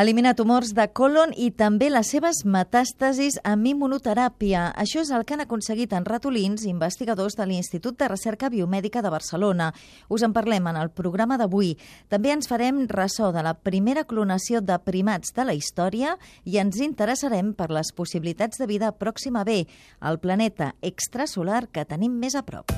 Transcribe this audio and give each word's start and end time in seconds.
Eliminar 0.00 0.32
tumors 0.32 0.70
de 0.72 0.86
colon 0.96 1.34
i 1.36 1.50
també 1.52 1.90
les 1.90 2.08
seves 2.14 2.38
metàstasis 2.48 3.34
amb 3.44 3.66
immunoteràpia. 3.68 4.62
Això 4.80 5.02
és 5.02 5.10
el 5.12 5.26
que 5.28 5.34
han 5.36 5.42
aconseguit 5.44 5.92
en 5.92 6.06
ratolins 6.08 6.64
investigadors 6.64 7.36
de 7.36 7.44
l'Institut 7.50 7.98
de 8.00 8.08
Recerca 8.08 8.48
Biomèdica 8.48 9.02
de 9.04 9.12
Barcelona. 9.12 9.66
Us 10.08 10.24
en 10.24 10.32
parlem 10.32 10.70
en 10.72 10.78
el 10.80 10.88
programa 10.88 11.36
d'avui. 11.36 11.74
També 12.08 12.32
ens 12.32 12.48
farem 12.48 12.86
ressò 12.88 13.28
de 13.34 13.44
la 13.44 13.52
primera 13.52 14.06
clonació 14.08 14.62
de 14.64 14.78
primats 14.80 15.36
de 15.36 15.44
la 15.44 15.58
història 15.58 16.14
i 16.48 16.56
ens 16.62 16.80
interessarem 16.80 17.52
per 17.52 17.68
les 17.68 17.92
possibilitats 17.92 18.56
de 18.56 18.70
vida 18.70 18.94
pròxima 18.96 19.44
B, 19.44 19.66
el 20.00 20.16
planeta 20.24 20.72
extrasolar 20.80 21.66
que 21.68 21.84
tenim 21.84 22.16
més 22.16 22.40
a 22.40 22.46
prop. 22.46 22.72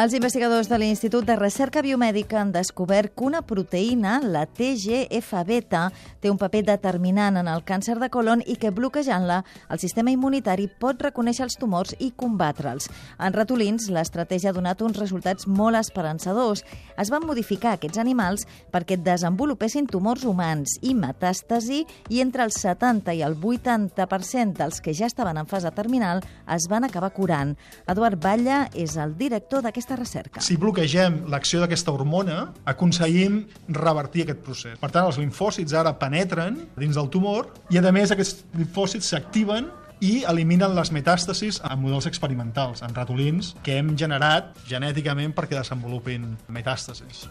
Els 0.00 0.14
investigadors 0.16 0.68
de 0.70 0.78
l'Institut 0.80 1.26
de 1.28 1.34
Recerca 1.36 1.82
Biomèdica 1.84 2.38
han 2.40 2.54
descobert 2.54 3.12
que 3.12 3.24
una 3.26 3.42
proteïna, 3.44 4.14
la 4.24 4.46
TGF-beta, 4.48 5.80
té 6.22 6.30
un 6.32 6.38
paper 6.40 6.62
determinant 6.70 7.36
en 7.36 7.50
el 7.52 7.60
càncer 7.68 7.98
de 8.00 8.08
colon 8.08 8.40
i 8.48 8.56
que 8.56 8.70
bloquejant-la, 8.72 9.42
el 9.68 9.80
sistema 9.82 10.14
immunitari 10.14 10.70
pot 10.80 11.02
reconèixer 11.04 11.44
els 11.44 11.58
tumors 11.60 11.92
i 11.98 12.14
combatre'ls. 12.16 12.88
En 13.20 13.36
ratolins, 13.36 13.90
l'estratègia 13.92 14.54
ha 14.54 14.56
donat 14.56 14.80
uns 14.80 14.96
resultats 14.96 15.44
molt 15.44 15.76
esperançadors. 15.76 16.64
Es 16.96 17.12
van 17.12 17.28
modificar 17.28 17.74
aquests 17.76 18.00
animals 18.00 18.46
perquè 18.72 18.96
desenvolupessin 18.96 19.90
tumors 19.90 20.24
humans 20.24 20.78
i 20.80 20.94
metàstasi 20.96 21.82
i 22.08 22.22
entre 22.24 22.48
el 22.48 22.56
70 22.56 23.18
i 23.18 23.20
el 23.26 23.36
80% 23.36 24.56
dels 24.62 24.80
que 24.80 24.96
ja 24.96 25.12
estaven 25.12 25.44
en 25.44 25.50
fase 25.50 25.76
terminal 25.76 26.24
es 26.48 26.70
van 26.72 26.88
acabar 26.88 27.12
curant. 27.12 27.52
Eduard 27.84 28.16
Batlle 28.16 28.64
és 28.72 28.96
el 28.96 29.18
director 29.20 29.60
d'aquesta 29.60 29.89
aquesta 29.90 29.96
recerca. 29.96 30.42
Si 30.44 30.56
bloquegem 30.60 31.24
l'acció 31.30 31.60
d'aquesta 31.62 31.92
hormona, 31.92 32.50
aconseguim 32.68 33.42
revertir 33.74 34.24
aquest 34.24 34.42
procés. 34.46 34.78
Per 34.80 34.90
tant, 34.90 35.08
els 35.10 35.18
linfòcits 35.18 35.74
ara 35.74 35.96
penetren 35.98 36.58
dins 36.78 36.96
del 36.96 37.10
tumor 37.10 37.50
i, 37.70 37.78
a 37.78 37.92
més, 37.92 38.14
aquests 38.14 38.44
linfòcits 38.58 39.10
s'activen 39.10 39.70
i 40.00 40.22
eliminen 40.24 40.72
les 40.76 40.92
metàstasis 40.96 41.60
en 41.66 41.82
models 41.82 42.08
experimentals, 42.08 42.80
en 42.86 42.94
ratolins, 42.96 43.54
que 43.66 43.76
hem 43.80 43.92
generat 44.00 44.54
genèticament 44.70 45.36
perquè 45.36 45.58
desenvolupin 45.58 46.36
metàstasis 46.48 47.26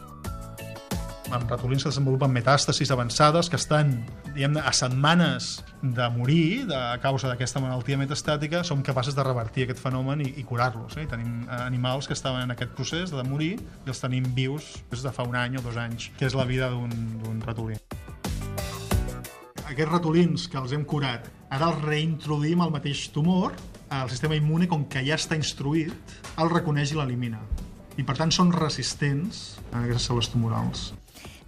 amb 1.31 1.49
ratolins 1.49 1.83
que 1.83 1.91
desenvolupen 1.91 2.31
metàstasis 2.33 2.89
avançades 2.93 3.49
que 3.49 3.57
estan 3.59 3.91
diguem 4.33 4.57
a 4.57 4.71
setmanes 4.73 5.59
de 5.81 6.07
morir 6.15 6.65
de, 6.69 6.75
a 6.75 6.97
causa 7.01 7.29
d'aquesta 7.29 7.61
malaltia 7.61 7.99
metastàtica, 8.01 8.63
som 8.65 8.81
capaços 8.85 9.15
de 9.17 9.25
revertir 9.25 9.67
aquest 9.67 9.81
fenomen 9.83 10.23
i, 10.25 10.31
i 10.41 10.45
curar-los. 10.47 10.97
Eh? 10.97 11.05
Tenim 11.09 11.45
animals 11.59 12.09
que 12.09 12.17
estaven 12.17 12.47
en 12.47 12.55
aquest 12.55 12.73
procés 12.77 13.13
de 13.13 13.25
morir 13.27 13.55
i 13.59 13.91
els 13.91 14.01
tenim 14.01 14.25
vius 14.35 14.71
des 14.89 15.05
de 15.05 15.13
fa 15.13 15.25
un 15.27 15.37
any 15.37 15.59
o 15.59 15.63
dos 15.65 15.77
anys, 15.77 16.09
que 16.17 16.25
és 16.29 16.37
la 16.37 16.47
vida 16.49 16.71
d'un 16.73 17.43
ratolí. 17.45 17.77
Aquests 19.69 19.91
ratolins 19.91 20.47
que 20.49 20.57
els 20.57 20.73
hem 20.73 20.85
curat, 20.89 21.27
ara 21.53 21.69
els 21.69 21.83
reintroduïm 21.85 22.63
al 22.65 22.73
mateix 22.73 23.05
tumor, 23.13 23.53
el 23.89 24.09
sistema 24.09 24.37
immune, 24.37 24.67
com 24.69 24.87
que 24.89 25.03
ja 25.05 25.17
està 25.17 25.37
instruït, 25.37 26.17
el 26.41 26.49
reconeix 26.49 26.93
i 26.93 26.97
l'elimina. 26.97 27.41
I 27.99 28.05
per 28.07 28.15
tant 28.17 28.31
són 28.31 28.53
resistents 28.55 29.59
a 29.73 29.83
aquestes 29.83 30.09
cel·les 30.09 30.29
tumorals. 30.31 30.89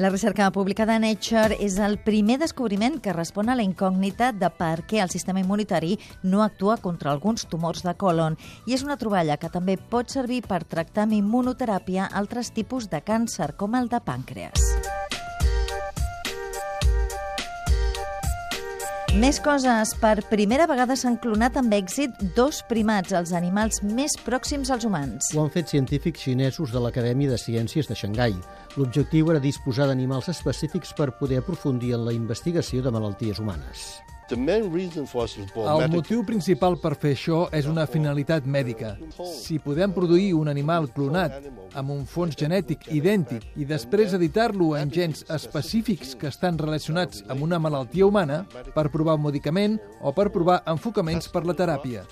La 0.01 0.09
recerca 0.09 0.49
publicada 0.49 0.95
a 0.95 0.99
Nature 0.99 1.59
és 1.61 1.75
el 1.77 1.99
primer 2.01 2.39
descobriment 2.41 2.95
que 3.05 3.13
respon 3.13 3.51
a 3.51 3.55
la 3.59 3.61
incògnita 3.61 4.31
de 4.33 4.47
per 4.49 4.79
què 4.89 4.97
el 5.03 5.11
sistema 5.13 5.43
immunitari 5.43 5.91
no 6.23 6.41
actua 6.41 6.79
contra 6.81 7.11
alguns 7.11 7.45
tumors 7.51 7.85
de 7.85 7.93
colon 7.93 8.39
i 8.65 8.73
és 8.73 8.81
una 8.81 8.97
troballa 8.97 9.37
que 9.37 9.51
també 9.53 9.75
pot 9.77 10.09
servir 10.09 10.41
per 10.47 10.63
tractar 10.63 11.05
amb 11.05 11.19
immunoteràpia 11.19 12.09
altres 12.17 12.49
tipus 12.49 12.89
de 12.89 13.03
càncer, 13.05 13.53
com 13.61 13.77
el 13.77 13.93
de 13.93 14.01
pàncreas. 14.01 15.00
Més 19.19 19.41
coses. 19.43 19.89
Per 19.99 20.21
primera 20.29 20.63
vegada 20.71 20.95
s'han 20.95 21.17
clonat 21.19 21.57
amb 21.59 21.73
èxit 21.75 22.15
dos 22.37 22.61
primats, 22.69 23.11
els 23.11 23.33
animals 23.35 23.81
més 23.83 24.15
pròxims 24.23 24.71
als 24.71 24.87
humans. 24.87 25.33
Ho 25.35 25.41
han 25.43 25.51
fet 25.51 25.67
científics 25.73 26.23
xinesos 26.23 26.71
de 26.71 26.79
l'Acadèmia 26.79 27.33
de 27.33 27.39
Ciències 27.41 27.91
de 27.91 27.97
Xangai. 27.97 28.37
L'objectiu 28.79 29.33
era 29.33 29.43
disposar 29.43 29.89
d'animals 29.91 30.31
específics 30.31 30.95
per 30.95 31.09
poder 31.19 31.41
aprofundir 31.41 31.91
en 31.97 32.07
la 32.07 32.15
investigació 32.15 32.79
de 32.85 32.95
malalties 32.95 33.43
humanes. 33.43 33.99
El 34.31 35.87
motiu 35.91 36.23
principal 36.27 36.77
per 36.81 36.93
fer 36.99 37.13
això 37.15 37.41
és 37.55 37.67
una 37.67 37.85
finalitat 37.87 38.45
mèdica. 38.45 38.95
Si 39.27 39.59
podem 39.59 39.91
produir 39.93 40.33
un 40.37 40.47
animal 40.51 40.87
clonat 40.95 41.49
amb 41.77 41.91
un 41.93 42.05
fons 42.07 42.35
genètic 42.37 42.87
idèntic 42.91 43.45
i 43.55 43.65
després 43.67 44.15
editar-lo 44.17 44.73
en 44.79 44.91
gens 44.91 45.23
específics 45.31 46.15
que 46.19 46.29
estan 46.31 46.57
relacionats 46.59 47.23
amb 47.29 47.43
una 47.43 47.59
malaltia 47.59 48.05
humana 48.07 48.45
per 48.75 48.89
provar 48.91 49.17
un 49.19 49.25
medicament 49.27 49.77
o 50.01 50.13
per 50.15 50.29
provar 50.31 50.61
enfocaments 50.71 51.29
per 51.31 51.43
la 51.47 51.55
teràpia. 51.57 52.03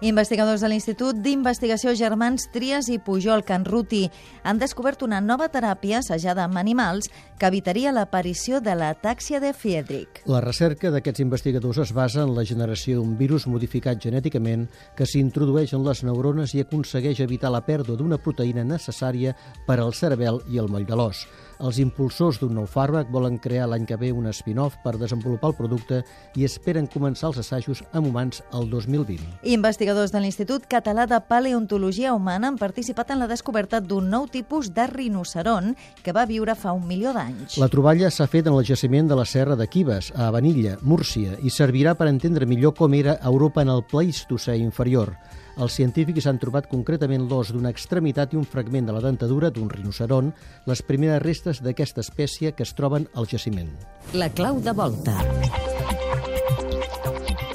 Investigadors 0.00 0.64
de 0.64 0.70
l'Institut 0.72 1.20
d'Investigació 1.24 1.94
Germans 1.96 2.48
Trias 2.52 2.90
i 2.92 2.98
Pujol 2.98 3.44
Canruti 3.44 4.06
han 4.44 4.60
descobert 4.60 5.02
una 5.06 5.20
nova 5.20 5.48
teràpia 5.52 6.00
assajada 6.02 6.44
amb 6.44 6.60
animals 6.60 7.10
que 7.38 7.48
evitaria 7.50 7.92
l'aparició 7.92 8.60
de 8.60 8.74
l'atàxia 8.76 9.40
de 9.40 9.52
Friedrich. 9.52 10.22
La 10.26 10.40
recerca 10.40 10.90
d'aquests 10.92 11.25
investigadors 11.26 11.82
es 11.82 11.92
basa 11.92 12.22
en 12.22 12.34
la 12.36 12.44
generació 12.48 13.00
d'un 13.00 13.16
virus 13.18 13.48
modificat 13.50 14.00
genèticament 14.02 14.68
que 14.96 15.08
s'introdueix 15.08 15.74
en 15.76 15.84
les 15.86 16.04
neurones 16.06 16.54
i 16.54 16.62
aconsegueix 16.62 17.20
evitar 17.24 17.50
la 17.52 17.64
pèrdua 17.66 17.98
d'una 17.98 18.20
proteïna 18.22 18.64
necessària 18.64 19.34
per 19.66 19.80
al 19.80 19.94
cerebel 19.94 20.40
i 20.48 20.62
el 20.62 20.70
moll 20.72 20.86
de 20.88 20.98
l'os. 20.98 21.26
Els 21.60 21.78
impulsors 21.80 22.38
d'un 22.40 22.52
nou 22.56 22.66
fàrmac 22.68 23.08
volen 23.12 23.38
crear 23.40 23.68
l'any 23.70 23.86
que 23.88 23.96
ve 23.96 24.10
un 24.12 24.28
spin-off 24.32 24.76
per 24.84 24.96
desenvolupar 25.00 25.50
el 25.52 25.56
producte 25.56 26.02
i 26.36 26.44
esperen 26.44 26.88
començar 26.92 27.30
els 27.30 27.40
assajos 27.40 27.82
amb 27.92 28.10
humans 28.10 28.42
el 28.52 28.68
2020. 28.70 29.40
Investigadors 29.56 30.12
de 30.12 30.20
l'Institut 30.20 30.66
Català 30.68 31.06
de 31.08 31.20
Paleontologia 31.28 32.12
Humana 32.14 32.50
han 32.52 32.60
participat 32.60 33.14
en 33.14 33.22
la 33.22 33.30
descoberta 33.30 33.80
d'un 33.80 34.10
nou 34.10 34.28
tipus 34.28 34.72
de 34.74 34.86
rinoceron 34.90 35.74
que 36.02 36.12
va 36.12 36.26
viure 36.28 36.54
fa 36.54 36.74
un 36.76 36.86
milió 36.86 37.14
d'anys. 37.16 37.56
La 37.62 37.70
troballa 37.72 38.10
s'ha 38.10 38.28
fet 38.28 38.46
en 38.46 38.58
el 38.58 38.66
jaciment 38.68 39.08
de 39.08 39.16
la 39.16 39.24
Serra 39.24 39.56
de 39.56 39.68
Quibes, 39.68 40.12
a 40.14 40.30
Vanilla, 40.30 40.76
Múrcia, 40.82 41.40
i 41.42 41.50
servirà 41.50 41.96
per 41.96 42.10
entendre 42.12 42.46
millor 42.46 42.76
com 42.76 42.94
era 42.94 43.18
Europa 43.24 43.64
en 43.64 43.72
el 43.72 43.84
Pleistocè 43.88 44.58
inferior. 44.60 45.16
Els 45.56 45.76
científics 45.78 46.26
han 46.28 46.40
trobat 46.40 46.68
concretament 46.68 47.24
l'os 47.30 47.52
d'una 47.54 47.72
extremitat 47.72 48.34
i 48.34 48.40
un 48.40 48.44
fragment 48.44 48.90
de 48.90 48.96
la 48.96 49.00
dentadura 49.04 49.50
d'un 49.50 49.70
rinoceron, 49.72 50.34
les 50.68 50.84
primeres 50.84 51.22
restes 51.24 51.62
d'aquesta 51.64 52.04
espècie 52.04 52.52
que 52.52 52.66
es 52.66 52.76
troben 52.76 53.08
al 53.14 53.30
jaciment. 53.30 53.72
La 54.12 54.28
clau 54.28 54.60
de 54.60 54.76
volta. 54.76 55.16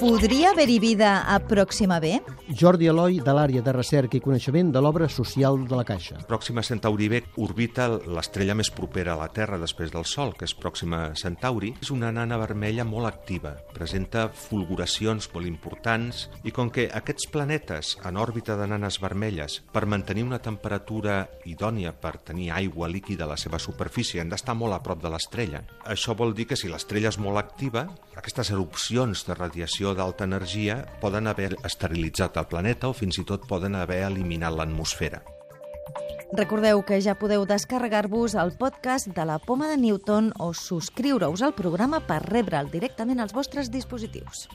Podria 0.01 0.49
haver-hi 0.49 0.79
vida 0.81 1.09
a 1.29 1.35
Pròxima 1.45 1.99
B? 2.01 2.15
Jordi 2.57 2.87
Eloi, 2.89 3.19
de 3.21 3.33
l'àrea 3.37 3.61
de 3.61 3.73
recerca 3.75 4.17
i 4.17 4.21
coneixement 4.25 4.71
de 4.73 4.81
l'obra 4.81 5.05
social 5.13 5.59
de 5.69 5.77
la 5.77 5.83
Caixa. 5.85 6.15
Pròxima 6.25 6.63
Centauri 6.65 7.05
B 7.11 7.19
orbita 7.37 7.85
l'estrella 8.09 8.55
més 8.57 8.71
propera 8.73 9.13
a 9.13 9.19
la 9.19 9.27
Terra 9.29 9.59
després 9.61 9.93
del 9.93 10.07
Sol, 10.09 10.33
que 10.33 10.47
és 10.49 10.55
Pròxima 10.57 11.11
Centauri. 11.13 11.75
És 11.85 11.91
una 11.93 12.09
nana 12.09 12.39
vermella 12.41 12.81
molt 12.81 13.11
activa, 13.11 13.51
presenta 13.75 14.23
fulguracions 14.33 15.29
molt 15.35 15.45
importants 15.45 16.23
i 16.41 16.55
com 16.55 16.73
que 16.73 16.87
aquests 16.89 17.29
planetes 17.29 17.93
en 18.01 18.17
òrbita 18.17 18.57
de 18.57 18.71
nanes 18.73 18.97
vermelles 19.05 19.59
per 19.69 19.85
mantenir 19.85 20.25
una 20.25 20.41
temperatura 20.41 21.27
idònia 21.45 21.93
per 21.93 22.15
tenir 22.25 22.49
aigua 22.57 22.89
líquida 22.89 23.27
a 23.29 23.31
la 23.35 23.37
seva 23.37 23.61
superfície 23.61 24.17
han 24.25 24.33
d'estar 24.33 24.57
molt 24.57 24.73
a 24.73 24.81
prop 24.81 25.05
de 25.05 25.13
l'estrella. 25.13 25.61
Això 25.85 26.17
vol 26.17 26.33
dir 26.33 26.49
que 26.49 26.57
si 26.57 26.73
l'estrella 26.73 27.13
és 27.13 27.21
molt 27.21 27.37
activa, 27.37 27.85
aquestes 28.17 28.49
erupcions 28.49 29.27
de 29.29 29.37
d'alta 29.95 30.27
energia 30.27 30.81
poden 31.01 31.27
haver 31.27 31.55
esterilitzat 31.67 32.37
el 32.41 32.47
planeta 32.51 32.89
o 32.89 32.97
fins 32.97 33.19
i 33.21 33.25
tot 33.27 33.47
poden 33.49 33.75
haver 33.75 34.03
eliminat 34.07 34.55
l'atmosfera. 34.55 35.21
Recordeu 36.31 36.79
que 36.87 37.01
ja 37.03 37.17
podeu 37.19 37.43
descarregar-vos 37.43 38.37
el 38.39 38.53
podcast 38.55 39.11
de 39.11 39.25
la 39.27 39.35
Poma 39.43 39.67
de 39.67 39.75
Newton 39.81 40.31
o 40.39 40.53
subscriure-us 40.55 41.43
al 41.43 41.57
programa 41.57 41.99
per 42.07 42.21
rebre'l 42.23 42.71
directament 42.71 43.19
als 43.19 43.35
vostres 43.35 43.67
dispositius. 43.73 44.47